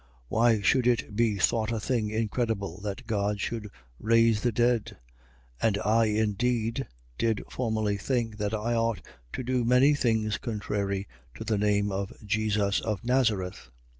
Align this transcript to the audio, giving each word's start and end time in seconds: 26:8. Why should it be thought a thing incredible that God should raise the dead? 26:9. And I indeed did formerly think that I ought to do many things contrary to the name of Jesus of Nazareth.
26:8. 0.01 0.07
Why 0.29 0.61
should 0.61 0.87
it 0.87 1.15
be 1.15 1.37
thought 1.37 1.71
a 1.71 1.79
thing 1.79 2.09
incredible 2.09 2.81
that 2.81 3.05
God 3.05 3.39
should 3.39 3.69
raise 3.99 4.41
the 4.41 4.51
dead? 4.51 4.97
26:9. 5.61 5.67
And 5.67 5.77
I 5.85 6.05
indeed 6.05 6.87
did 7.19 7.43
formerly 7.51 7.97
think 7.97 8.37
that 8.37 8.55
I 8.55 8.73
ought 8.73 9.05
to 9.33 9.43
do 9.43 9.63
many 9.63 9.93
things 9.93 10.39
contrary 10.39 11.07
to 11.35 11.43
the 11.43 11.59
name 11.59 11.91
of 11.91 12.11
Jesus 12.25 12.79
of 12.81 13.03
Nazareth. 13.05 13.69